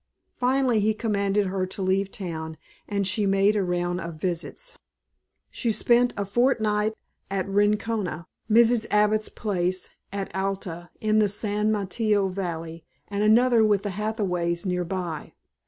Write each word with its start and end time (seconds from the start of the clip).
Finally 0.35 0.79
he 0.79 0.95
commanded 0.95 1.45
her 1.45 1.63
to 1.67 1.83
leave 1.83 2.09
town, 2.09 2.57
and 2.89 3.05
she 3.05 3.27
made 3.27 3.55
a 3.55 3.63
round 3.63 4.01
of 4.01 4.15
visits. 4.15 4.75
She 5.51 5.71
spent 5.71 6.11
a 6.17 6.25
fortnight 6.25 6.95
at 7.29 7.47
Rincona, 7.47 8.25
Mrs. 8.49 8.87
Abbott's 8.89 9.29
place 9.29 9.91
at 10.11 10.33
Alta, 10.33 10.89
in 10.99 11.19
the 11.19 11.29
San 11.29 11.71
Mateo 11.71 12.29
valley, 12.29 12.83
and 13.09 13.23
another 13.23 13.63
with 13.63 13.83
the 13.83 13.91
Hathaways 13.91 14.65
near 14.65 14.83
by. 14.83 15.33